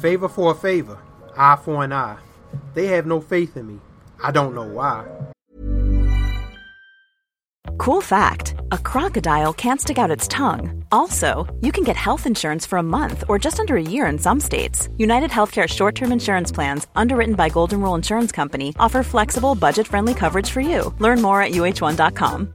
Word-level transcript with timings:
Favor 0.00 0.28
for 0.28 0.52
a 0.52 0.54
favor, 0.54 0.98
eye 1.36 1.56
for 1.56 1.84
an 1.84 1.92
eye. 1.92 2.18
They 2.74 2.86
have 2.88 3.06
no 3.06 3.20
faith 3.20 3.56
in 3.56 3.66
me. 3.66 3.80
I 4.22 4.30
don't 4.30 4.54
know 4.54 4.64
why. 4.66 5.06
Cool 7.78 8.00
fact 8.00 8.54
a 8.70 8.78
crocodile 8.78 9.52
can't 9.52 9.80
stick 9.80 9.98
out 9.98 10.10
its 10.10 10.28
tongue. 10.28 10.84
Also, 10.92 11.52
you 11.60 11.72
can 11.72 11.84
get 11.84 11.96
health 11.96 12.26
insurance 12.26 12.64
for 12.64 12.76
a 12.78 12.82
month 12.82 13.24
or 13.28 13.38
just 13.38 13.58
under 13.58 13.76
a 13.76 13.82
year 13.82 14.06
in 14.06 14.18
some 14.18 14.40
states. 14.40 14.88
United 14.98 15.30
Healthcare 15.30 15.68
short 15.68 15.94
term 15.94 16.12
insurance 16.12 16.52
plans, 16.52 16.86
underwritten 16.94 17.34
by 17.34 17.48
Golden 17.48 17.80
Rule 17.80 17.94
Insurance 17.94 18.32
Company, 18.32 18.74
offer 18.78 19.02
flexible, 19.02 19.54
budget 19.54 19.86
friendly 19.88 20.14
coverage 20.14 20.50
for 20.50 20.60
you. 20.60 20.94
Learn 20.98 21.20
more 21.20 21.42
at 21.42 21.52
uh1.com. 21.52 22.54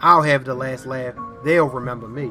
I'll 0.00 0.22
have 0.22 0.44
the 0.44 0.54
last 0.54 0.86
laugh. 0.86 1.14
They'll 1.44 1.66
remember 1.66 2.06
me. 2.06 2.30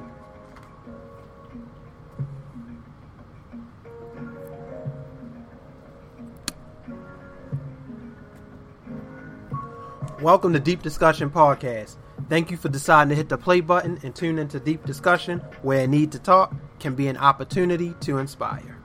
Welcome 10.21 10.53
to 10.53 10.59
Deep 10.59 10.81
Discussion 10.81 11.29
Podcast. 11.29 11.97
Thank 12.29 12.51
you 12.51 12.57
for 12.57 12.69
deciding 12.69 13.09
to 13.09 13.15
hit 13.15 13.27
the 13.27 13.37
play 13.37 13.59
button 13.59 13.99
and 14.01 14.15
tune 14.15 14.39
into 14.39 14.61
Deep 14.61 14.85
Discussion, 14.85 15.39
where 15.61 15.81
a 15.81 15.87
need 15.87 16.13
to 16.13 16.19
talk 16.19 16.55
can 16.79 16.95
be 16.95 17.07
an 17.07 17.17
opportunity 17.17 17.93
to 17.99 18.17
inspire. 18.17 18.77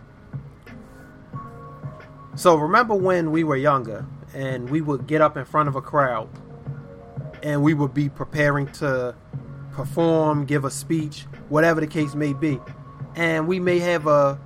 So, 2.35 2.57
remember 2.57 2.95
when 2.95 3.31
we 3.31 3.45
were 3.45 3.57
younger 3.57 4.07
and 4.35 4.69
we 4.69 4.81
would 4.81 5.07
get 5.07 5.21
up 5.21 5.37
in 5.37 5.45
front 5.45 5.69
of 5.69 5.77
a 5.77 5.83
crowd 5.83 6.29
and 7.43 7.63
we 7.63 7.75
would 7.75 7.95
be 7.95 8.09
preparing 8.09 8.71
to 8.73 9.15
perform, 9.73 10.45
give 10.45 10.65
a 10.65 10.71
speech, 10.71 11.27
whatever 11.49 11.81
the 11.81 11.87
case 11.87 12.15
may 12.15 12.33
be, 12.33 12.61
and 13.17 13.49
we 13.49 13.59
may 13.59 13.79
have 13.79 14.07
a, 14.07 14.39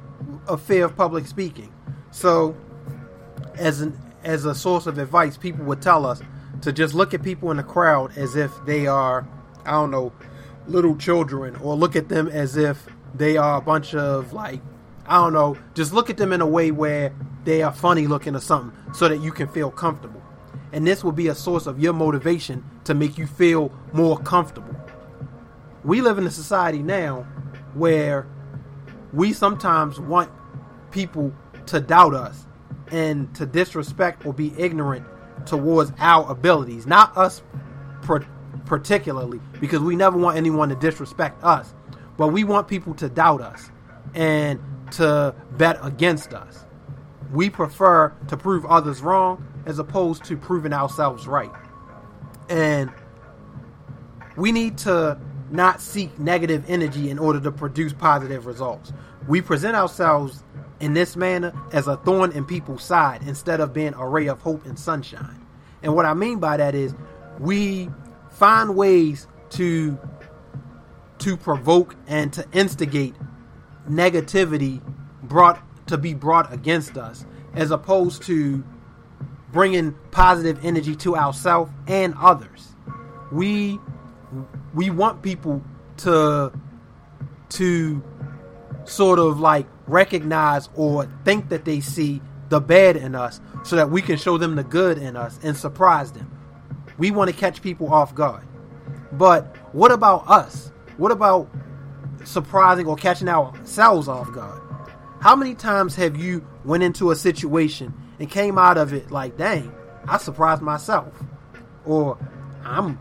a 0.49 0.57
fear 0.57 0.85
of 0.85 0.97
public 0.97 1.27
speaking. 1.27 1.73
So, 2.11 2.57
as 3.57 3.81
an 3.81 3.99
as 4.25 4.45
a 4.45 4.55
source 4.55 4.87
of 4.87 4.99
advice, 4.99 5.37
people 5.37 5.65
would 5.67 5.81
tell 5.81 6.05
us 6.05 6.21
to 6.63 6.73
just 6.73 6.95
look 6.95 7.15
at 7.15 7.23
people 7.23 7.51
in 7.51 7.59
the 7.59 7.63
crowd 7.63 8.17
as 8.19 8.35
if 8.35 8.53
they 8.65 8.87
are, 8.87 9.27
I 9.65 9.73
don't 9.73 9.91
know, 9.91 10.13
little 10.67 10.97
children, 10.97 11.55
or 11.57 11.77
look 11.77 11.95
at 11.95 12.09
them 12.09 12.27
as 12.27 12.57
if 12.57 12.87
they 13.15 13.37
are 13.37 13.59
a 13.59 13.61
bunch 13.61 13.95
of 13.95 14.33
like, 14.33 14.61
I 15.07 15.19
don't 15.19 15.33
know, 15.33 15.57
just 15.75 15.93
look 15.93 16.11
at 16.11 16.17
them 16.17 16.33
in 16.33 16.41
a 16.41 16.47
way 16.47 16.73
where 16.73 17.15
they 17.45 17.63
are 17.63 17.73
funny 17.73 18.09
looking 18.09 18.35
or 18.35 18.41
something, 18.41 18.77
so 18.93 19.09
that 19.09 19.19
you 19.19 19.31
can 19.31 19.47
feel 19.47 19.71
comfortable. 19.71 20.23
And 20.73 20.85
this 20.85 21.05
will 21.05 21.13
be 21.13 21.29
a 21.29 21.35
source 21.35 21.67
of 21.67 21.79
your 21.79 21.93
motivation 21.93 22.65
to 22.87 22.95
make 22.95 23.19
you 23.19 23.27
feel 23.27 23.73
more 23.93 24.19
comfortable. 24.19 24.75
We 25.85 26.01
live 26.01 26.19
in 26.19 26.27
a 26.27 26.31
society 26.31 26.83
now 26.83 27.23
where 27.75 28.27
we 29.13 29.33
sometimes 29.33 30.01
want 30.01 30.31
people 30.91 31.33
to 31.67 31.81
doubt 31.81 32.15
us 32.15 32.47
and 32.91 33.33
to 33.35 33.47
disrespect 33.47 34.25
or 34.25 34.33
be 34.33 34.53
ignorant 34.59 35.05
towards 35.47 35.93
our 35.99 36.31
abilities, 36.31 36.87
not 36.87 37.17
us 37.17 37.43
particularly, 38.65 39.41
because 39.61 39.81
we 39.81 39.97
never 39.97 40.17
want 40.17 40.37
anyone 40.37 40.69
to 40.69 40.77
disrespect 40.77 41.43
us, 41.45 41.75
but 42.17 42.29
we 42.29 42.45
want 42.45 42.69
people 42.69 42.95
to 42.95 43.09
doubt 43.09 43.41
us 43.41 43.71
and 44.15 44.61
to 44.93 45.35
bet 45.53 45.79
against 45.83 46.33
us. 46.35 46.65
We 47.33 47.51
prefer 47.51 48.13
to 48.29 48.37
prove 48.37 48.65
others 48.67 49.03
wrong 49.03 49.45
as 49.67 49.81
opposed 49.81 50.25
to 50.25 50.37
proving 50.37 50.73
ourselves 50.73 51.27
right. 51.27 51.51
And 52.49 52.93
we 54.37 54.53
need 54.53 54.79
to 54.79 55.19
not 55.51 55.81
seek 55.81 56.19
negative 56.19 56.65
energy 56.69 57.11
in 57.11 57.19
order 57.19 57.41
to 57.41 57.53
produce 57.53 57.93
positive 57.93 58.47
results. 58.47 58.93
We 59.27 59.41
present 59.41 59.77
ourselves 59.77 60.43
in 60.81 60.95
this 60.95 61.17
manner 61.17 61.53
as 61.73 61.89
a 61.89 61.97
thorn 61.99 62.33
in 62.33 62.45
people's 62.45 62.83
side 62.83 63.23
instead 63.27 63.61
of 63.61 63.73
being 63.73 63.95
a 63.95 64.07
ray 64.07 64.27
of 64.27 64.41
hope 64.41 64.67
and 64.67 64.79
sunshine. 64.79 65.47
And 65.83 65.95
what 65.95 66.05
I 66.05 66.15
mean 66.15 66.39
by 66.39 66.57
that 66.57 66.75
is 66.75 66.95
we 67.39 67.91
find 68.31 68.77
ways 68.77 69.27
to 69.51 69.99
to 71.19 71.37
provoke 71.37 71.97
and 72.07 72.33
to 72.35 72.47
instigate 72.53 73.15
negativity 73.89 74.83
brought 75.23 75.63
to 75.87 75.97
be 75.97 76.13
brought 76.13 76.53
against 76.53 76.99
us 76.99 77.25
as 77.55 77.71
opposed 77.71 78.23
to 78.25 78.63
bringing 79.57 79.93
positive 80.11 80.65
energy 80.65 80.95
to 80.95 81.17
ourselves 81.17 81.73
and 81.89 82.15
others 82.21 82.75
we 83.33 83.79
we 84.75 84.91
want 84.91 85.23
people 85.23 85.63
to 85.97 86.53
to 87.49 88.03
sort 88.85 89.19
of 89.19 89.41
like 89.41 89.67
recognize 89.87 90.69
or 90.75 91.07
think 91.25 91.49
that 91.49 91.65
they 91.65 91.81
see 91.81 92.21
the 92.49 92.61
bad 92.61 92.97
in 92.97 93.15
us 93.15 93.41
so 93.65 93.77
that 93.77 93.91
we 93.91 94.01
can 94.01 94.17
show 94.17 94.39
them 94.39 94.55
the 94.55 94.65
good 94.65 94.99
in 94.99 95.17
us 95.17 95.39
and 95.43 95.57
surprise 95.57 96.13
them. 96.13 96.31
We 96.99 97.11
want 97.11 97.31
to 97.31 97.37
catch 97.37 97.63
people 97.63 97.93
off 97.93 98.15
guard. 98.15 98.45
But 99.13 99.57
what 99.73 99.91
about 99.91 100.29
us? 100.29 100.73
What 100.97 101.13
about 101.13 101.51
surprising 102.25 102.87
or 102.87 102.97
catching 102.97 103.29
ourselves 103.29 104.09
off 104.09 104.33
guard? 104.33 104.63
How 105.21 105.35
many 105.35 105.55
times 105.55 105.97
have 105.97 106.17
you 106.17 106.47
went 106.65 106.83
into 106.83 107.11
a 107.11 107.17
situation 107.17 107.93
and 108.19 108.31
came 108.31 108.59
out 108.59 108.79
of 108.79 108.93
it 108.93 109.11
like, 109.11 109.37
"Dang, 109.37 109.73
I 110.07 110.19
surprised 110.19 110.63
myself." 110.63 111.13
Or 111.85 112.19
I'm 112.65 112.99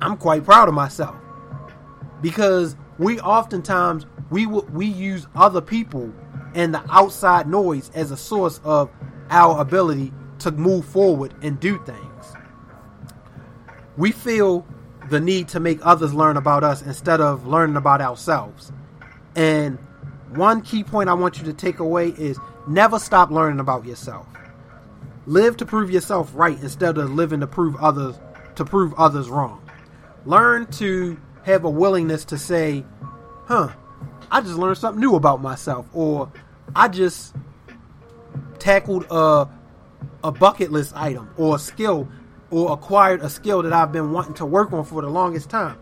I'm 0.00 0.16
quite 0.16 0.44
proud 0.44 0.68
of 0.68 0.74
myself. 0.74 1.16
Because 2.20 2.76
we 2.98 3.20
oftentimes 3.20 4.06
we 4.30 4.46
we 4.46 4.86
use 4.86 5.26
other 5.34 5.60
people 5.60 6.12
and 6.54 6.74
the 6.74 6.82
outside 6.90 7.48
noise 7.48 7.90
as 7.94 8.10
a 8.10 8.16
source 8.16 8.60
of 8.64 8.90
our 9.30 9.60
ability 9.60 10.12
to 10.40 10.50
move 10.50 10.84
forward 10.84 11.34
and 11.42 11.60
do 11.60 11.78
things. 11.84 12.34
We 13.96 14.12
feel 14.12 14.66
the 15.08 15.20
need 15.20 15.48
to 15.48 15.60
make 15.60 15.78
others 15.82 16.14
learn 16.14 16.36
about 16.36 16.64
us 16.64 16.82
instead 16.82 17.20
of 17.20 17.46
learning 17.46 17.76
about 17.76 18.00
ourselves. 18.00 18.72
And 19.36 19.78
one 20.30 20.62
key 20.62 20.84
point 20.84 21.08
I 21.08 21.14
want 21.14 21.38
you 21.38 21.44
to 21.44 21.52
take 21.52 21.78
away 21.78 22.08
is 22.08 22.38
never 22.70 22.98
stop 22.98 23.30
learning 23.30 23.60
about 23.60 23.84
yourself. 23.84 24.26
Live 25.26 25.56
to 25.58 25.66
prove 25.66 25.90
yourself 25.90 26.30
right 26.34 26.58
instead 26.62 26.96
of 26.96 27.12
living 27.12 27.40
to 27.40 27.46
prove 27.46 27.76
others 27.76 28.18
to 28.54 28.64
prove 28.64 28.94
others 28.94 29.28
wrong. 29.28 29.60
Learn 30.24 30.66
to 30.66 31.18
have 31.42 31.64
a 31.64 31.70
willingness 31.70 32.24
to 32.26 32.38
say, 32.38 32.84
"Huh, 33.46 33.68
I 34.30 34.40
just 34.40 34.56
learned 34.56 34.78
something 34.78 35.00
new 35.00 35.14
about 35.14 35.42
myself," 35.42 35.86
or 35.92 36.28
"I 36.74 36.88
just 36.88 37.34
tackled 38.58 39.06
a 39.10 39.48
a 40.22 40.30
bucket 40.30 40.70
list 40.70 40.94
item 40.96 41.30
or 41.36 41.56
a 41.56 41.58
skill 41.58 42.08
or 42.50 42.72
acquired 42.72 43.22
a 43.22 43.30
skill 43.30 43.62
that 43.62 43.72
I've 43.72 43.92
been 43.92 44.12
wanting 44.12 44.34
to 44.34 44.46
work 44.46 44.72
on 44.72 44.84
for 44.84 45.02
the 45.02 45.08
longest 45.08 45.50
time." 45.50 45.76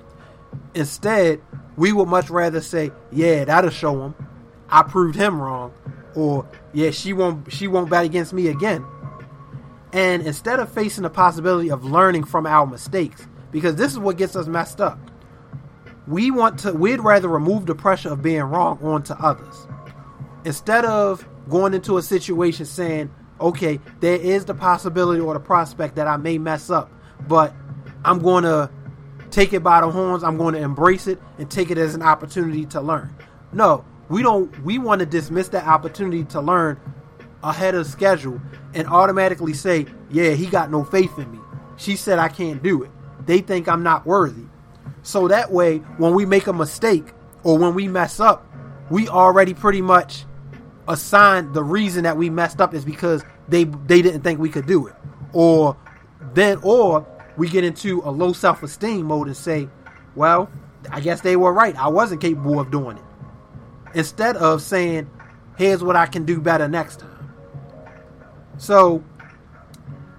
Instead, 0.74 1.40
we 1.76 1.92
would 1.92 2.08
much 2.08 2.30
rather 2.30 2.60
say, 2.60 2.92
"Yeah, 3.10 3.44
that'll 3.44 3.70
show 3.70 4.02
him. 4.02 4.14
I 4.70 4.82
proved 4.82 5.16
him 5.16 5.40
wrong," 5.40 5.72
or 6.14 6.46
"Yeah, 6.72 6.90
she 6.90 7.12
won't 7.12 7.52
she 7.52 7.68
won't 7.68 7.90
bet 7.90 8.04
against 8.04 8.32
me 8.32 8.48
again." 8.48 8.84
And 9.92 10.22
instead 10.22 10.60
of 10.60 10.70
facing 10.70 11.02
the 11.02 11.10
possibility 11.10 11.70
of 11.70 11.84
learning 11.84 12.24
from 12.24 12.46
our 12.46 12.66
mistakes, 12.66 13.26
because 13.50 13.76
this 13.76 13.92
is 13.92 13.98
what 13.98 14.16
gets 14.16 14.36
us 14.36 14.46
messed 14.46 14.80
up. 14.80 14.98
We 16.06 16.30
want 16.30 16.60
to 16.60 16.72
we'd 16.72 17.00
rather 17.00 17.28
remove 17.28 17.66
the 17.66 17.74
pressure 17.74 18.10
of 18.10 18.22
being 18.22 18.42
wrong 18.42 18.78
onto 18.82 19.14
others. 19.14 19.66
Instead 20.44 20.84
of 20.84 21.26
going 21.48 21.74
into 21.74 21.98
a 21.98 22.02
situation 22.02 22.66
saying, 22.66 23.10
okay, 23.40 23.80
there 24.00 24.16
is 24.16 24.44
the 24.44 24.54
possibility 24.54 25.20
or 25.20 25.34
the 25.34 25.40
prospect 25.40 25.96
that 25.96 26.06
I 26.06 26.16
may 26.16 26.38
mess 26.38 26.70
up, 26.70 26.90
but 27.26 27.54
I'm 28.04 28.20
going 28.20 28.44
to 28.44 28.70
take 29.30 29.52
it 29.52 29.62
by 29.62 29.80
the 29.80 29.90
horns, 29.90 30.22
I'm 30.22 30.36
going 30.36 30.54
to 30.54 30.60
embrace 30.60 31.06
it 31.06 31.20
and 31.38 31.50
take 31.50 31.70
it 31.70 31.78
as 31.78 31.94
an 31.94 32.02
opportunity 32.02 32.66
to 32.66 32.80
learn. 32.80 33.14
No, 33.52 33.84
we 34.08 34.22
don't 34.22 34.64
we 34.64 34.78
want 34.78 35.00
to 35.00 35.06
dismiss 35.06 35.48
that 35.48 35.66
opportunity 35.66 36.24
to 36.24 36.40
learn 36.40 36.80
ahead 37.42 37.74
of 37.74 37.86
schedule 37.86 38.40
and 38.74 38.88
automatically 38.88 39.54
say, 39.54 39.86
"Yeah, 40.10 40.30
he 40.30 40.46
got 40.46 40.70
no 40.70 40.84
faith 40.84 41.18
in 41.18 41.30
me. 41.30 41.38
She 41.76 41.96
said 41.96 42.18
I 42.18 42.28
can't 42.28 42.62
do 42.62 42.82
it." 42.82 42.90
they 43.28 43.40
think 43.40 43.68
I'm 43.68 43.82
not 43.82 44.06
worthy. 44.06 44.46
So 45.02 45.28
that 45.28 45.52
way, 45.52 45.78
when 45.98 46.14
we 46.14 46.26
make 46.26 46.46
a 46.46 46.52
mistake 46.52 47.12
or 47.44 47.58
when 47.58 47.74
we 47.74 47.86
mess 47.86 48.18
up, 48.18 48.44
we 48.90 49.06
already 49.06 49.54
pretty 49.54 49.82
much 49.82 50.24
assign 50.88 51.52
the 51.52 51.62
reason 51.62 52.04
that 52.04 52.16
we 52.16 52.30
messed 52.30 52.60
up 52.60 52.72
is 52.74 52.84
because 52.84 53.22
they 53.46 53.64
they 53.64 54.00
didn't 54.02 54.22
think 54.22 54.40
we 54.40 54.48
could 54.48 54.66
do 54.66 54.86
it. 54.86 54.94
Or 55.34 55.76
then 56.32 56.58
or 56.62 57.06
we 57.36 57.48
get 57.50 57.64
into 57.64 58.00
a 58.04 58.10
low 58.10 58.32
self-esteem 58.32 59.06
mode 59.06 59.26
and 59.26 59.36
say, 59.36 59.68
well, 60.16 60.50
I 60.90 61.00
guess 61.00 61.20
they 61.20 61.36
were 61.36 61.52
right. 61.52 61.76
I 61.76 61.88
wasn't 61.88 62.22
capable 62.22 62.58
of 62.58 62.70
doing 62.70 62.96
it. 62.96 63.04
Instead 63.94 64.36
of 64.36 64.62
saying, 64.62 65.10
here's 65.56 65.82
what 65.82 65.96
I 65.96 66.06
can 66.06 66.24
do 66.24 66.40
better 66.40 66.68
next 66.68 67.00
time. 67.00 67.34
So, 68.58 69.04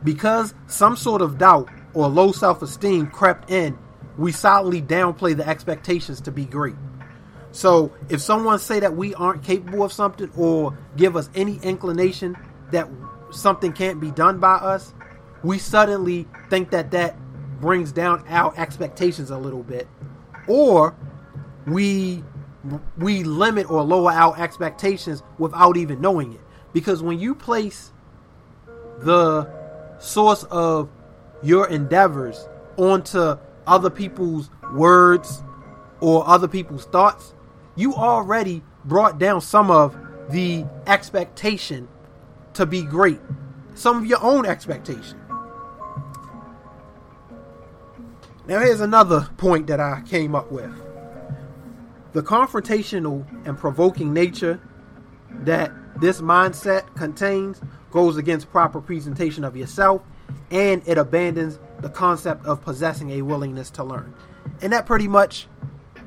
because 0.04 0.54
some 0.68 0.96
sort 0.96 1.22
of 1.22 1.38
doubt 1.38 1.70
or 1.94 2.08
low 2.08 2.32
self 2.32 2.62
esteem 2.62 3.08
crept 3.08 3.50
in, 3.50 3.78
we 4.18 4.32
solidly 4.32 4.82
downplay 4.82 5.36
the 5.36 5.48
expectations 5.48 6.22
to 6.22 6.32
be 6.32 6.46
great. 6.46 6.76
So 7.52 7.92
if 8.10 8.22
someone 8.22 8.60
say 8.60 8.80
that 8.80 8.96
we 8.96 9.14
aren't 9.16 9.44
capable 9.44 9.84
of 9.84 9.92
something 9.92 10.30
or 10.38 10.78
give 10.98 11.16
us 11.16 11.30
any 11.34 11.58
inclination 11.64 12.38
that 12.72 12.88
something 13.32 13.74
can't 13.74 14.00
be 14.00 14.12
done 14.12 14.40
by 14.40 14.56
us, 14.56 14.94
we 15.44 15.58
suddenly 15.58 16.28
think 16.50 16.72
that 16.72 16.92
that 16.92 17.18
brings 17.60 17.92
down 17.92 18.24
our 18.28 18.54
expectations 18.58 19.32
a 19.32 19.38
little 19.38 19.64
bit, 19.64 19.88
or 20.48 20.96
we 21.66 22.24
we 22.98 23.24
limit 23.24 23.70
or 23.70 23.84
lower 23.84 24.12
our 24.12 24.38
expectations 24.38 25.24
without 25.38 25.78
even 25.78 26.02
knowing 26.02 26.34
it. 26.34 26.42
Because 26.74 27.02
when 27.02 27.20
you 27.20 27.34
place 27.34 27.92
the 29.00 29.50
source 30.00 30.44
of 30.46 30.90
your 31.42 31.68
endeavors 31.68 32.48
onto 32.78 33.38
other 33.66 33.90
people's 33.90 34.50
words 34.74 35.42
or 36.00 36.28
other 36.28 36.48
people's 36.48 36.86
thoughts, 36.86 37.34
you 37.76 37.94
already 37.96 38.62
brought 38.86 39.20
down 39.20 39.42
some 39.42 39.72
of 39.72 39.98
the 40.30 40.66
expectation 40.86 41.88
to 42.54 42.66
be 42.66 42.82
great, 42.82 43.20
some 43.76 43.98
of 43.98 44.06
your 44.06 44.22
own 44.22 44.46
expectation. 44.46 45.20
Now, 48.48 48.60
here's 48.60 48.82
another 48.82 49.30
point 49.38 49.68
that 49.68 49.80
I 49.80 50.02
came 50.02 50.34
up 50.36 50.52
with 50.52 50.72
the 52.14 52.22
confrontational 52.22 53.26
and 53.46 53.58
provoking 53.58 54.14
nature 54.14 54.60
that 55.42 55.72
this 56.00 56.22
mindset 56.22 56.96
contains 56.96 57.62
goes 57.92 58.18
against 58.18 58.50
proper 58.52 58.82
presentation 58.82 59.44
of 59.44 59.56
yourself 59.56 60.02
and 60.52 60.82
it 60.88 60.98
abandons 60.98 61.60
the 61.82 61.90
concept 61.90 62.46
of 62.46 62.62
possessing 62.62 63.12
a 63.12 63.22
willingness 63.22 63.70
to 63.72 63.84
learn. 63.84 64.14
And 64.62 64.74
that 64.74 64.86
pretty 64.86 65.08
much 65.08 65.48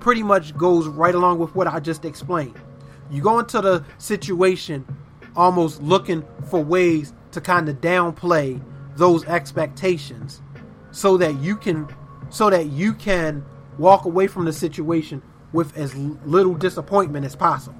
pretty 0.00 0.22
much 0.22 0.56
goes 0.56 0.88
right 0.88 1.14
along 1.14 1.38
with 1.38 1.54
what 1.54 1.68
I 1.68 1.78
just 1.78 2.04
explained. 2.04 2.58
You 3.10 3.22
go 3.22 3.38
into 3.38 3.60
the 3.60 3.84
situation 3.98 4.84
almost 5.36 5.80
looking 5.80 6.24
for 6.48 6.62
ways 6.62 7.12
to 7.30 7.40
kind 7.40 7.68
of 7.68 7.80
downplay 7.80 8.60
those 8.96 9.24
expectations 9.26 10.42
so 10.90 11.16
that 11.16 11.38
you 11.40 11.56
can 11.56 11.88
so 12.30 12.50
that 12.50 12.66
you 12.66 12.94
can 12.94 13.44
walk 13.78 14.04
away 14.04 14.26
from 14.26 14.44
the 14.44 14.52
situation 14.52 15.22
with 15.52 15.76
as 15.76 15.94
little 15.94 16.54
disappointment 16.54 17.26
as 17.26 17.36
possible. 17.36 17.78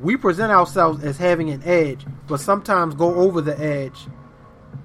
We 0.00 0.16
present 0.16 0.50
ourselves 0.50 1.04
as 1.04 1.18
having 1.18 1.50
an 1.50 1.62
edge, 1.64 2.06
but 2.26 2.40
sometimes 2.40 2.94
go 2.94 3.14
over 3.16 3.40
the 3.40 3.58
edge 3.58 3.98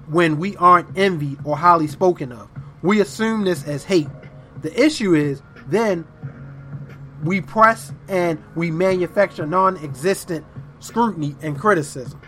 when 0.08 0.38
we 0.38 0.56
aren't 0.56 0.96
envied 0.98 1.38
or 1.44 1.56
highly 1.56 1.86
spoken 1.86 2.32
of. 2.32 2.48
We 2.82 3.00
assume 3.00 3.44
this 3.44 3.66
as 3.66 3.84
hate. 3.84 4.08
The 4.62 4.78
issue 4.78 5.14
is 5.14 5.42
then 5.68 6.06
we 7.24 7.40
press 7.40 7.92
and 8.08 8.42
we 8.54 8.70
manufacture 8.70 9.46
non 9.46 9.76
existent 9.78 10.44
scrutiny 10.80 11.34
and 11.42 11.58
criticism. 11.58 12.20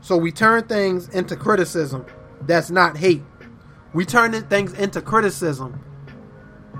So 0.00 0.16
we 0.16 0.32
turn 0.32 0.64
things 0.64 1.08
into 1.08 1.36
criticism 1.36 2.04
that's 2.42 2.70
not 2.70 2.96
hate. 2.96 3.22
We 3.94 4.04
turn 4.04 4.32
things 4.48 4.74
into 4.74 5.00
criticism 5.00 5.80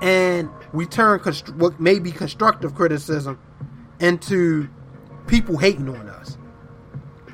and 0.02 0.48
we 0.72 0.86
turn 0.86 1.20
const- 1.20 1.54
what 1.54 1.80
may 1.80 1.98
be 1.98 2.10
constructive 2.10 2.74
criticism 2.74 3.38
into 4.00 4.68
people 5.26 5.56
hating 5.56 5.88
on 5.88 6.08
us. 6.08 6.36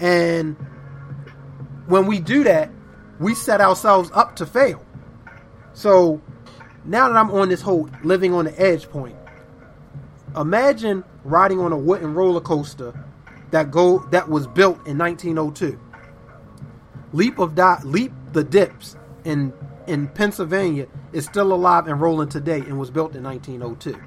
And 0.01 0.57
when 1.87 2.07
we 2.07 2.21
do 2.21 2.45
that, 2.45 2.71
we 3.19 3.35
set 3.35 3.61
ourselves 3.61 4.11
up 4.15 4.37
to 4.37 4.47
fail. 4.47 4.85
So 5.73 6.21
now 6.85 7.09
that 7.09 7.17
I'm 7.17 7.31
on 7.31 7.49
this 7.49 7.61
whole 7.61 7.89
living 8.03 8.33
on 8.33 8.47
the 8.47 8.61
edge 8.61 8.89
point, 8.89 9.17
imagine 10.37 11.05
riding 11.25 11.61
on 11.61 11.73
a 11.73 11.79
wooden 11.79 12.15
roller 12.15 12.41
coaster 12.41 12.95
that 13.51 13.71
go 13.71 13.99
that 14.11 14.29
was 14.29 14.47
built 14.47 14.77
in 14.87 14.97
1902. 14.97 15.79
Leap 17.13 17.39
of 17.39 17.55
dot 17.55 17.85
leap 17.85 18.13
the 18.33 18.45
dips 18.45 18.97
and 19.25 19.53
in 19.87 20.09
Pennsylvania 20.09 20.87
is 21.13 21.25
still 21.25 21.53
alive 21.53 21.87
and 21.87 22.01
rolling 22.01 22.29
today 22.29 22.59
and 22.59 22.79
was 22.79 22.91
built 22.91 23.15
in 23.15 23.23
1902. 23.23 23.99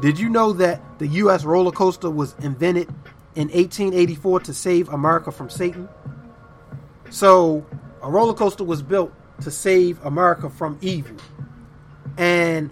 Did 0.00 0.18
you 0.18 0.28
know 0.28 0.52
that 0.54 0.80
the 0.98 1.06
U.S. 1.08 1.44
roller 1.44 1.70
coaster 1.70 2.10
was 2.10 2.34
invented 2.40 2.88
in 3.34 3.48
1884 3.48 4.40
to 4.40 4.54
save 4.54 4.88
America 4.88 5.30
from 5.30 5.48
Satan? 5.48 5.88
So, 7.10 7.64
a 8.02 8.10
roller 8.10 8.34
coaster 8.34 8.64
was 8.64 8.82
built 8.82 9.12
to 9.42 9.50
save 9.50 10.04
America 10.04 10.50
from 10.50 10.78
evil. 10.80 11.16
And 12.16 12.70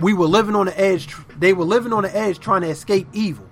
we 0.00 0.14
were 0.14 0.26
living 0.26 0.54
on 0.54 0.66
the 0.66 0.80
edge. 0.80 1.14
They 1.38 1.52
were 1.52 1.64
living 1.64 1.92
on 1.92 2.02
the 2.02 2.16
edge 2.16 2.38
trying 2.40 2.62
to 2.62 2.68
escape 2.68 3.06
evil. 3.12 3.48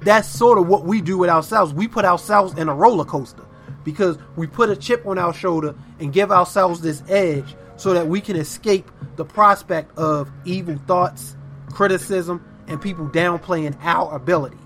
That's 0.00 0.28
sort 0.28 0.58
of 0.58 0.68
what 0.68 0.84
we 0.84 1.00
do 1.00 1.18
with 1.18 1.30
ourselves. 1.30 1.72
We 1.72 1.88
put 1.88 2.04
ourselves 2.04 2.58
in 2.58 2.68
a 2.68 2.74
roller 2.74 3.04
coaster 3.04 3.44
because 3.88 4.18
we 4.36 4.46
put 4.46 4.68
a 4.68 4.76
chip 4.76 5.06
on 5.06 5.16
our 5.16 5.32
shoulder 5.32 5.74
and 5.98 6.12
give 6.12 6.30
ourselves 6.30 6.82
this 6.82 7.02
edge 7.08 7.56
so 7.78 7.94
that 7.94 8.06
we 8.06 8.20
can 8.20 8.36
escape 8.36 8.90
the 9.16 9.24
prospect 9.24 9.96
of 9.96 10.30
evil 10.44 10.76
thoughts, 10.86 11.34
criticism, 11.72 12.44
and 12.66 12.82
people 12.82 13.08
downplaying 13.08 13.74
our 13.80 14.14
abilities. 14.14 14.60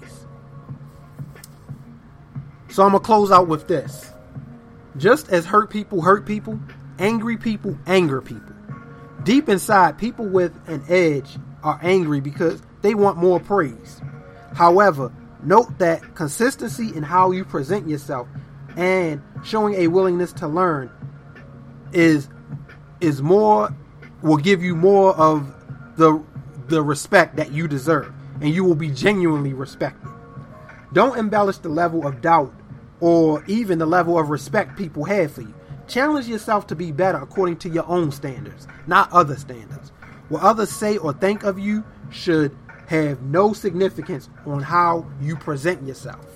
So 2.68 2.82
I'm 2.82 2.90
going 2.90 3.00
to 3.00 3.06
close 3.06 3.30
out 3.30 3.46
with 3.46 3.68
this. 3.68 4.10
Just 4.96 5.28
as 5.28 5.46
hurt 5.46 5.70
people 5.70 6.02
hurt 6.02 6.26
people, 6.26 6.58
angry 6.98 7.36
people 7.36 7.78
anger 7.86 8.20
people. 8.20 8.56
Deep 9.22 9.48
inside, 9.48 9.98
people 9.98 10.26
with 10.26 10.52
an 10.66 10.82
edge 10.88 11.38
are 11.62 11.78
angry 11.80 12.20
because 12.20 12.60
they 12.80 12.96
want 12.96 13.18
more 13.18 13.38
praise. 13.38 14.00
However, 14.52 15.12
note 15.44 15.78
that 15.78 16.16
consistency 16.16 16.92
in 16.96 17.04
how 17.04 17.30
you 17.30 17.44
present 17.44 17.88
yourself 17.88 18.26
and 18.76 19.22
showing 19.44 19.74
a 19.74 19.88
willingness 19.88 20.32
to 20.32 20.46
learn 20.46 20.90
is 21.92 22.28
is 23.00 23.20
more 23.20 23.74
will 24.22 24.36
give 24.36 24.62
you 24.62 24.74
more 24.74 25.14
of 25.16 25.52
the 25.96 26.22
the 26.68 26.82
respect 26.82 27.36
that 27.36 27.52
you 27.52 27.68
deserve 27.68 28.12
and 28.40 28.54
you 28.54 28.64
will 28.64 28.74
be 28.74 28.90
genuinely 28.90 29.52
respected. 29.52 30.10
Don't 30.92 31.18
embellish 31.18 31.58
the 31.58 31.68
level 31.68 32.06
of 32.06 32.20
doubt 32.20 32.52
or 33.00 33.44
even 33.46 33.78
the 33.78 33.86
level 33.86 34.18
of 34.18 34.30
respect 34.30 34.76
people 34.76 35.04
have 35.04 35.32
for 35.32 35.42
you. 35.42 35.54
Challenge 35.88 36.26
yourself 36.28 36.66
to 36.68 36.76
be 36.76 36.92
better 36.92 37.18
according 37.18 37.56
to 37.58 37.68
your 37.68 37.86
own 37.88 38.12
standards, 38.12 38.66
not 38.86 39.10
other 39.12 39.36
standards. 39.36 39.90
What 40.28 40.42
others 40.42 40.70
say 40.70 40.96
or 40.96 41.12
think 41.12 41.42
of 41.44 41.58
you 41.58 41.84
should 42.10 42.56
have 42.86 43.22
no 43.22 43.52
significance 43.52 44.28
on 44.46 44.62
how 44.62 45.06
you 45.20 45.36
present 45.36 45.86
yourself. 45.86 46.31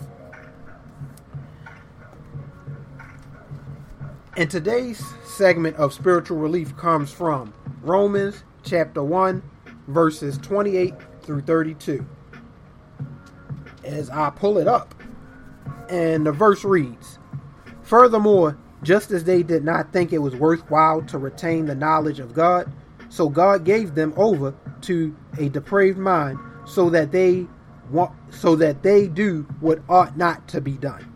And 4.37 4.51
today's 4.51 5.03
segment 5.25 5.77
of 5.77 5.95
spiritual 5.95 6.37
relief 6.37 6.77
comes 6.77 7.11
from 7.11 7.55
Romans 7.81 8.45
chapter 8.65 9.03
1, 9.03 9.43
verses 9.89 10.37
28 10.37 10.93
through 11.23 11.41
32. 11.41 12.05
As 13.83 14.11
I 14.11 14.29
pull 14.29 14.59
it 14.59 14.69
up, 14.69 14.95
and 15.89 16.27
the 16.27 16.33
verse 16.33 16.65
reads 16.65 17.19
Furthermore, 17.81 18.59
just 18.83 19.11
as 19.11 19.25
they 19.25 19.43
did 19.43 19.65
not 19.65 19.91
think 19.91 20.13
it 20.13 20.19
was 20.19 20.37
worthwhile 20.37 21.01
to 21.05 21.17
retain 21.17 21.65
the 21.65 21.75
knowledge 21.75 22.21
of 22.21 22.35
God, 22.35 22.71
so 23.09 23.31
God 23.31 23.65
gave 23.65 23.95
them 23.95 24.13
over 24.19 24.55
to 24.83 25.17
a 25.39 25.49
depraved 25.49 25.97
mind 25.97 26.39
so 26.67 26.91
that 26.91 27.11
they 27.11 27.47
want 27.91 28.13
so 28.29 28.55
that 28.57 28.83
they 28.83 29.09
do 29.09 29.47
what 29.61 29.81
ought 29.89 30.19
not 30.19 30.47
to 30.49 30.61
be 30.61 30.73
done. 30.73 31.16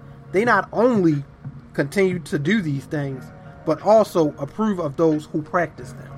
they 0.31 0.45
not 0.45 0.69
only 0.71 1.23
continue 1.73 2.19
to 2.19 2.39
do 2.39 2.61
these 2.61 2.85
things, 2.85 3.23
but 3.65 3.81
also 3.81 4.33
approve 4.37 4.79
of 4.79 4.97
those 4.97 5.25
who 5.25 5.41
practice 5.41 5.93
them. 5.93 6.11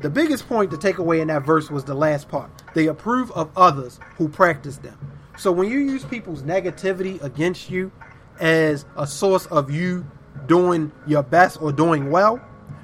The 0.00 0.10
biggest 0.10 0.46
point 0.48 0.70
to 0.70 0.76
take 0.76 0.98
away 0.98 1.20
in 1.20 1.28
that 1.28 1.44
verse 1.44 1.70
was 1.70 1.84
the 1.84 1.94
last 1.94 2.28
part. 2.28 2.50
They 2.74 2.88
approve 2.88 3.30
of 3.32 3.50
others 3.56 3.98
who 4.16 4.28
practice 4.28 4.76
them. 4.76 4.98
So 5.38 5.50
when 5.50 5.70
you 5.70 5.78
use 5.78 6.04
people's 6.04 6.42
negativity 6.42 7.22
against 7.22 7.70
you 7.70 7.90
as 8.38 8.84
a 8.96 9.06
source 9.06 9.46
of 9.46 9.70
you 9.70 10.06
doing 10.46 10.92
your 11.06 11.22
best 11.22 11.60
or 11.62 11.72
doing 11.72 12.10
well, 12.10 12.40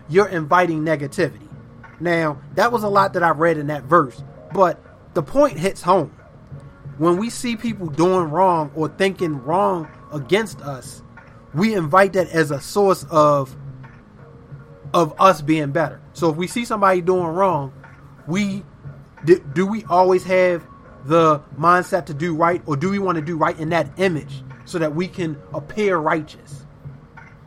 you're 0.08 0.28
inviting 0.28 0.82
negativity. 0.82 1.48
Now, 2.00 2.40
that 2.54 2.72
was 2.72 2.82
a 2.82 2.88
lot 2.88 3.12
that 3.12 3.22
I 3.22 3.30
read 3.30 3.58
in 3.58 3.66
that 3.66 3.84
verse, 3.84 4.22
but 4.52 4.82
the 5.14 5.22
point 5.22 5.58
hits 5.58 5.82
home. 5.82 6.14
When 7.00 7.16
we 7.16 7.30
see 7.30 7.56
people 7.56 7.86
doing 7.86 8.28
wrong 8.28 8.70
or 8.74 8.90
thinking 8.90 9.42
wrong 9.42 9.88
against 10.12 10.60
us, 10.60 11.02
we 11.54 11.74
invite 11.74 12.12
that 12.12 12.28
as 12.28 12.50
a 12.50 12.60
source 12.60 13.06
of 13.10 13.56
of 14.92 15.18
us 15.18 15.40
being 15.40 15.70
better. 15.70 15.98
So 16.12 16.28
if 16.28 16.36
we 16.36 16.46
see 16.46 16.66
somebody 16.66 17.00
doing 17.00 17.28
wrong, 17.28 17.72
we 18.26 18.64
do, 19.24 19.66
we 19.66 19.82
always 19.84 20.24
have 20.24 20.66
the 21.06 21.38
mindset 21.58 22.04
to 22.04 22.12
do 22.12 22.34
right 22.34 22.60
or 22.66 22.76
do 22.76 22.90
we 22.90 22.98
want 22.98 23.16
to 23.16 23.22
do 23.22 23.38
right 23.38 23.58
in 23.58 23.70
that 23.70 23.98
image 23.98 24.42
so 24.66 24.78
that 24.78 24.94
we 24.94 25.08
can 25.08 25.40
appear 25.54 25.96
righteous? 25.96 26.66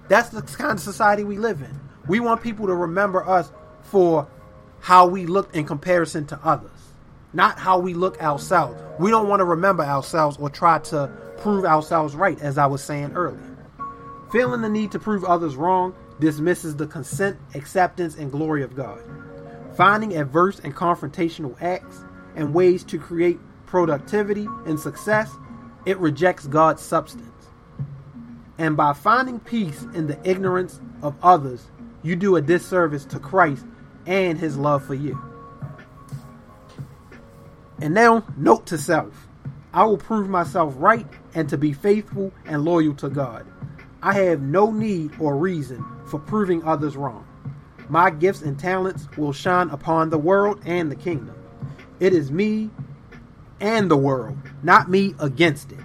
That's 0.08 0.30
the 0.30 0.42
kind 0.42 0.72
of 0.72 0.80
society 0.80 1.24
we 1.24 1.38
live 1.38 1.62
in. 1.62 1.80
We 2.08 2.20
want 2.20 2.42
people 2.42 2.66
to 2.66 2.74
remember 2.74 3.24
us 3.24 3.52
for 3.84 4.28
how 4.80 5.06
we 5.06 5.28
look 5.28 5.56
in 5.56 5.66
comparison 5.66 6.26
to 6.26 6.40
others, 6.44 6.83
not 7.34 7.60
how 7.60 7.80
we 7.80 7.94
look 7.94 8.22
ourselves. 8.22 8.80
We 9.00 9.12
don't 9.12 9.28
want 9.28 9.40
to 9.40 9.46
remember 9.46 9.84
ourselves 9.84 10.38
or 10.40 10.50
try 10.50 10.80
to 10.80 11.08
prove 11.38 11.66
ourselves 11.66 12.16
right, 12.16 12.40
as 12.42 12.58
I 12.58 12.66
was 12.66 12.84
saying 12.84 13.14
earlier. 13.14 13.58
Feeling 14.32 14.62
the 14.62 14.70
need 14.70 14.92
to 14.92 15.00
prove 15.00 15.24
others 15.24 15.56
wrong 15.56 15.96
dismisses 16.20 16.76
the 16.76 16.88
consent, 16.88 17.38
acceptance, 17.56 18.16
and 18.16 18.32
glory 18.32 18.64
of 18.64 18.76
God. 18.76 19.02
Finding 19.76 20.16
adverse 20.16 20.60
and 20.60 20.76
confrontational 20.76 21.60
acts 21.62 22.04
and 22.36 22.54
ways 22.54 22.84
to 22.86 23.00
create 23.00 23.40
productivity 23.66 24.48
and 24.66 24.80
success, 24.80 25.32
it 25.86 25.98
rejects 25.98 26.48
God's 26.48 26.82
substance. 26.82 27.30
And 28.58 28.78
by 28.78 28.94
finding 28.94 29.40
peace 29.40 29.84
in 29.94 30.08
the 30.08 30.20
ignorance 30.28 30.80
of 31.02 31.16
others, 31.24 31.68
you 32.04 32.16
do 32.16 32.36
a 32.36 32.42
disservice 32.42 33.06
to 33.06 33.20
Christ 33.20 33.66
and 34.06 34.38
his 34.38 34.58
love 34.58 34.86
for 34.86 34.94
you. 34.94 35.33
And 37.84 37.94
now, 37.94 38.24
note 38.38 38.66
to 38.68 38.78
self 38.78 39.28
I 39.74 39.84
will 39.84 39.98
prove 39.98 40.30
myself 40.30 40.74
right 40.78 41.06
and 41.36 41.50
to 41.50 41.58
be 41.58 41.74
faithful 41.74 42.32
and 42.46 42.64
loyal 42.64 42.94
to 42.96 43.10
God. 43.10 43.46
I 44.02 44.14
have 44.14 44.40
no 44.42 44.72
need 44.72 45.12
or 45.20 45.36
reason 45.36 45.84
for 46.06 46.18
proving 46.18 46.64
others 46.64 46.96
wrong. 46.96 47.28
My 47.90 48.10
gifts 48.10 48.42
and 48.42 48.58
talents 48.58 49.10
will 49.18 49.34
shine 49.34 49.70
upon 49.70 50.10
the 50.10 50.18
world 50.18 50.62
and 50.66 50.90
the 50.90 50.96
kingdom. 50.96 51.36
It 52.00 52.14
is 52.14 52.32
me 52.32 52.70
and 53.60 53.92
the 53.92 53.98
world, 53.98 54.38
not 54.64 54.90
me 54.90 55.14
against 55.20 55.74
it. 55.74 55.80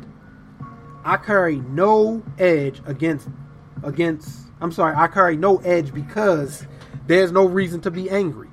I 1.04 1.16
carry 1.16 1.56
no 1.56 2.22
edge 2.38 2.80
against 2.86 3.26
against 3.82 4.38
I'm 4.60 4.70
sorry, 4.70 4.94
I 4.96 5.08
carry 5.08 5.36
no 5.36 5.56
edge 5.58 5.92
because 5.92 6.64
there's 7.08 7.32
no 7.32 7.44
reason 7.44 7.80
to 7.80 7.90
be 7.90 8.08
angry. 8.08 8.50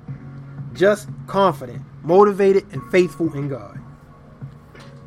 Just 0.72 1.08
confident, 1.28 1.82
motivated, 2.06 2.64
and 2.72 2.82
faithful 2.90 3.32
in 3.34 3.48
God. 3.48 3.78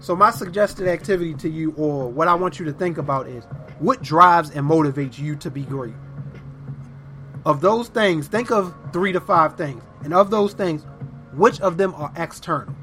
So, 0.01 0.15
my 0.15 0.31
suggested 0.31 0.87
activity 0.87 1.33
to 1.35 1.49
you, 1.49 1.73
or 1.77 2.09
what 2.09 2.27
I 2.27 2.35
want 2.35 2.59
you 2.59 2.65
to 2.65 2.73
think 2.73 2.97
about, 2.97 3.27
is 3.27 3.43
what 3.79 4.01
drives 4.01 4.51
and 4.51 4.69
motivates 4.69 5.17
you 5.17 5.35
to 5.37 5.49
be 5.49 5.63
great? 5.63 5.93
Of 7.45 7.61
those 7.61 7.89
things, 7.89 8.27
think 8.27 8.51
of 8.51 8.73
three 8.93 9.11
to 9.13 9.19
five 9.19 9.55
things. 9.55 9.81
And 10.03 10.13
of 10.13 10.29
those 10.29 10.53
things, 10.53 10.83
which 11.33 11.59
of 11.61 11.77
them 11.77 11.93
are 11.95 12.11
external? 12.15 12.75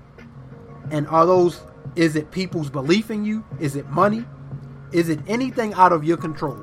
And 0.90 1.06
are 1.08 1.26
those, 1.26 1.60
is 1.94 2.16
it 2.16 2.30
people's 2.30 2.70
belief 2.70 3.10
in 3.10 3.24
you? 3.24 3.44
Is 3.58 3.76
it 3.76 3.88
money? 3.88 4.24
Is 4.92 5.08
it 5.08 5.20
anything 5.26 5.74
out 5.74 5.92
of 5.92 6.04
your 6.04 6.16
control? 6.16 6.62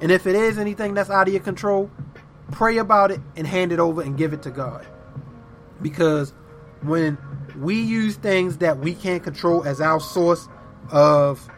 And 0.00 0.10
if 0.10 0.26
it 0.26 0.34
is 0.34 0.58
anything 0.58 0.94
that's 0.94 1.10
out 1.10 1.28
of 1.28 1.34
your 1.34 1.42
control, 1.42 1.90
pray 2.52 2.78
about 2.78 3.10
it 3.10 3.20
and 3.36 3.46
hand 3.46 3.72
it 3.72 3.78
over 3.78 4.02
and 4.02 4.16
give 4.16 4.32
it 4.32 4.42
to 4.42 4.50
God. 4.50 4.86
Because 5.82 6.32
when 6.82 7.18
we 7.56 7.80
use 7.80 8.16
things 8.16 8.58
that 8.58 8.78
we 8.78 8.94
can't 8.94 9.22
control 9.22 9.64
as 9.64 9.80
our 9.80 10.00
source 10.00 10.48
of 10.90 11.48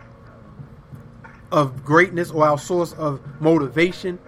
of 1.50 1.84
greatness 1.84 2.30
or 2.30 2.46
our 2.46 2.58
source 2.58 2.92
of 2.94 3.20
motivation, 3.40 4.18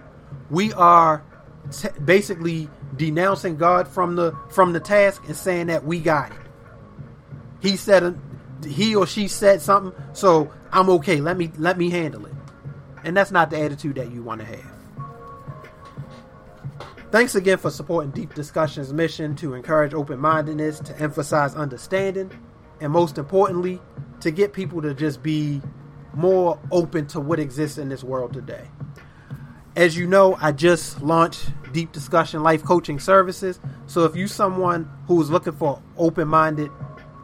we 0.49 0.71
are 0.73 1.23
t- 1.71 1.89
basically 2.03 2.69
denouncing 2.95 3.57
God 3.57 3.87
from 3.87 4.15
the 4.15 4.33
from 4.49 4.73
the 4.73 4.79
task 4.79 5.23
and 5.27 5.35
saying 5.35 5.67
that 5.67 5.85
we 5.85 5.99
got 5.99 6.31
it. 6.31 6.37
He 7.61 7.77
said 7.77 8.03
uh, 8.03 8.13
he 8.65 8.95
or 8.95 9.07
she 9.07 9.27
said 9.27 9.61
something, 9.61 9.93
so 10.13 10.51
I'm 10.71 10.89
okay. 10.91 11.19
Let 11.19 11.37
me 11.37 11.51
let 11.57 11.77
me 11.77 11.89
handle 11.89 12.25
it. 12.25 12.33
And 13.03 13.15
that's 13.15 13.31
not 13.31 13.49
the 13.49 13.59
attitude 13.59 13.95
that 13.95 14.11
you 14.11 14.23
want 14.23 14.41
to 14.41 14.47
have. 14.47 14.74
Thanks 17.15 17.33
again 17.33 17.57
for 17.57 17.71
supporting 17.71 18.11
Deep 18.11 18.33
Discussion's 18.33 18.91
mission 18.91 19.37
to 19.37 19.53
encourage 19.53 19.93
open 19.93 20.19
mindedness, 20.19 20.81
to 20.81 20.99
emphasize 20.99 21.55
understanding, 21.55 22.29
and 22.81 22.91
most 22.91 23.17
importantly, 23.17 23.81
to 24.19 24.31
get 24.31 24.51
people 24.51 24.81
to 24.81 24.93
just 24.93 25.23
be 25.23 25.61
more 26.13 26.59
open 26.71 27.07
to 27.07 27.21
what 27.21 27.39
exists 27.39 27.77
in 27.77 27.87
this 27.87 28.03
world 28.03 28.33
today. 28.33 28.67
As 29.77 29.95
you 29.95 30.07
know, 30.07 30.37
I 30.41 30.51
just 30.51 31.01
launched 31.01 31.53
Deep 31.71 31.93
Discussion 31.93 32.43
Life 32.43 32.65
Coaching 32.65 32.99
Services. 32.99 33.61
So 33.87 34.03
if 34.03 34.17
you're 34.17 34.27
someone 34.27 34.91
who's 35.07 35.29
looking 35.29 35.53
for 35.53 35.81
open 35.97 36.27
minded 36.27 36.69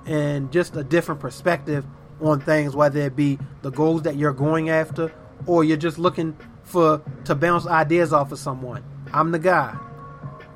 and 0.06 0.54
just 0.54 0.74
a 0.78 0.86
different 0.86 1.20
perspective 1.20 1.86
on 2.22 2.40
things, 2.40 2.78
whether 2.78 3.02
it 3.02 3.18
be 3.18 3.40
the 3.62 3.72
goals 3.72 4.04
that 4.04 4.16
you're 4.16 4.32
going 4.32 4.70
after 4.70 5.14
or 5.48 5.66
you're 5.66 5.76
just 5.76 6.00
looking 6.00 6.38
for 6.64 7.02
to 7.26 7.36
bounce 7.36 7.68
ideas 7.68 8.14
off 8.14 8.32
of 8.32 8.40
someone, 8.40 8.86
I'm 9.14 9.32
the 9.32 9.40
guy. 9.40 9.78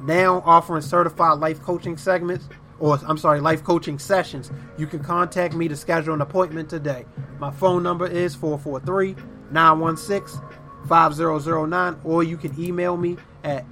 Now 0.02 0.42
offering 0.46 0.82
certified 0.82 1.40
life 1.40 1.62
coaching 1.62 1.98
segments 1.98 2.48
or 2.80 3.00
I'm 3.08 3.18
sorry, 3.18 3.40
life 3.40 3.64
coaching 3.64 4.00
sessions, 4.00 4.52
you 4.78 4.88
can 4.88 5.04
contact 5.04 5.54
me 5.54 5.68
to 5.68 5.76
schedule 5.76 6.14
an 6.14 6.22
appointment 6.22 6.70
today. 6.70 7.06
My 7.40 7.52
phone 7.52 7.84
number 7.84 8.08
is 8.08 8.36
443 8.36 9.16
916 9.52 10.42
5009, 10.88 12.00
or 12.04 12.24
you 12.24 12.38
can 12.38 12.60
email 12.60 12.98
me 12.98 13.18
at 13.44 13.66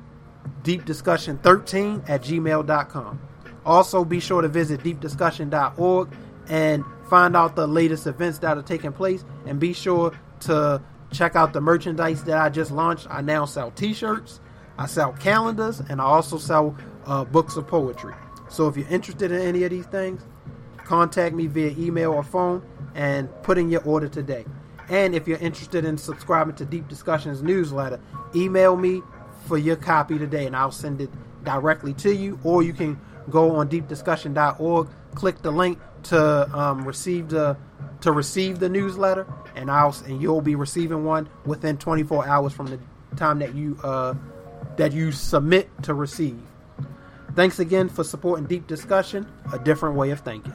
deepdiscussion13 0.63 2.10
at 2.10 2.22
gmail.com. 2.24 3.22
Also, 3.66 4.04
be 4.04 4.20
sure 4.20 4.42
to 4.42 4.48
visit 4.48 4.82
deepdiscussion.org 4.82 6.10
and 6.50 6.84
find 7.10 7.36
out 7.36 7.56
the 7.56 7.68
latest 7.68 8.08
events 8.08 8.40
that 8.40 8.58
are 8.58 8.63
taking 8.63 8.92
place, 8.92 9.24
and 9.46 9.60
be 9.60 9.74
sure 9.74 10.18
to 10.42 10.82
check 11.12 11.36
out 11.36 11.54
the 11.54 11.62
merchandise 11.62 12.24
that 12.24 12.38
I 12.38 12.50
just 12.50 12.72
launched. 12.72 13.08
I 13.10 13.22
now 13.22 13.46
sell 13.46 13.72
t 13.72 13.94
shirts, 13.94 14.42
I 14.77 14.86
sell 14.88 15.13
calendars, 15.13 15.80
and 15.82 16.01
I 16.01 16.06
also 16.06 16.38
sell 16.38 16.75
uh, 17.06 17.25
books 17.25 17.56
of 17.56 17.68
poetry. 17.68 18.13
So 18.50 18.68
if 18.68 18.77
you're 18.77 18.88
interested 18.88 19.32
in 19.32 19.42
any 19.42 19.63
of 19.63 19.72
these 19.72 19.86
things, 19.86 20.24
contact 20.84 21.36
me 21.36 21.48
via 21.48 21.72
email 21.77 22.13
or 22.13 22.24
phone 22.24 22.62
and 22.96 23.30
put 23.44 23.58
in 23.58 23.70
your 23.70 23.84
order 23.84 24.08
today. 24.08 24.46
And 24.89 25.15
if 25.15 25.27
you're 25.27 25.39
interested 25.39 25.86
in 25.86 25.98
subscribing 25.98 26.56
to 26.56 26.65
Deep 26.65 26.88
Discussions 26.88 27.42
newsletter, 27.42 28.00
email 28.36 28.75
me 28.75 29.01
for 29.48 29.58
your 29.58 29.75
copy 29.75 30.18
today 30.18 30.46
and 30.46 30.56
I'll 30.56 30.72
send 30.72 31.01
it 31.01 31.10
directly 31.44 31.94
to 31.96 32.13
you. 32.13 32.39
Or 32.44 32.63
you 32.63 32.74
can 32.74 33.00
go 33.30 33.56
on 33.56 33.70
deepdiscussion.org, 33.70 34.88
click 35.15 35.42
the 35.42 35.51
link 35.51 35.80
to 36.03 36.58
um, 36.58 36.86
receive 36.86 37.30
the 37.30 37.58
to 38.01 38.12
receive 38.12 38.60
the 38.60 38.68
newsletter, 38.68 39.25
and 39.56 39.72
I'll 39.72 39.96
and 40.06 40.22
you'll 40.22 40.42
be 40.42 40.56
receiving 40.56 41.06
one 41.06 41.30
within 41.46 41.77
24 41.77 42.27
hours 42.27 42.51
from 42.51 42.68
the 42.68 42.80
time 43.15 43.39
that 43.39 43.56
you 43.56 43.80
uh, 43.84 44.13
that 44.77 44.92
you 44.92 45.12
submit 45.12 45.70
to 45.84 45.94
receive. 45.94 46.42
Thanks 47.36 47.60
again 47.60 47.89
for 47.89 48.03
supporting 48.03 48.46
Deep 48.46 48.68
Discussion, 48.68 49.27
a 49.51 49.60
different 49.60 49.96
way 49.96 50.12
of 50.12 50.20
thinking. 50.20 50.53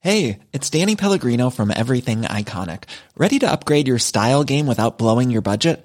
Hey, 0.00 0.38
it's 0.52 0.70
Danny 0.70 0.96
Pellegrino 0.96 1.50
from 1.50 1.70
Everything 1.74 2.22
Iconic. 2.22 2.84
Ready 3.16 3.38
to 3.40 3.50
upgrade 3.50 3.86
your 3.86 3.98
style 3.98 4.42
game 4.42 4.66
without 4.66 4.96
blowing 4.96 5.30
your 5.30 5.42
budget? 5.42 5.84